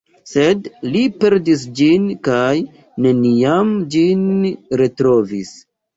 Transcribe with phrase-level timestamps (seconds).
[0.29, 2.55] Sed li perdis ĝin kaj
[3.07, 4.27] neniam ĝin
[4.83, 5.53] retrovis.